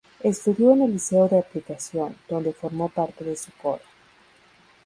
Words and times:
Estudió 0.23 0.73
en 0.73 0.81
el 0.81 0.93
Liceo 0.93 1.27
de 1.27 1.37
Aplicación, 1.37 2.17
donde 2.27 2.53
formó 2.53 2.89
parte 2.89 3.23
de 3.23 3.35
su 3.37 3.51
coro. 3.51 3.83